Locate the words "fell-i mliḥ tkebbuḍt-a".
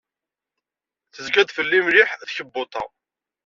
1.57-2.83